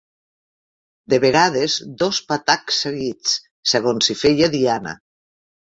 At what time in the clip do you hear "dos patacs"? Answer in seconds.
2.01-2.81